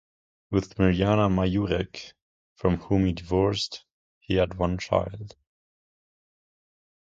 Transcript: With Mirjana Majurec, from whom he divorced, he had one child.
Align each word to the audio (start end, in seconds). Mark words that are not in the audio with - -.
With 0.49 0.77
Mirjana 0.79 1.29
Majurec, 1.31 2.13
from 2.55 2.77
whom 2.77 3.05
he 3.05 3.13
divorced, 3.13 3.85
he 4.19 4.33
had 4.33 4.55
one 4.57 4.79
child. 4.79 5.35